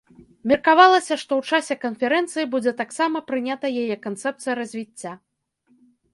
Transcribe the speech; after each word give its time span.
Меркавалася, 0.51 1.17
што 1.23 1.31
ў 1.41 1.51
часе 1.51 1.75
канферэнцыі 1.83 2.47
будзе 2.57 2.73
таксама 2.81 3.23
прынята 3.29 3.73
яе 3.83 3.95
канцэпцыя 4.09 4.53
развіцця. 4.63 5.13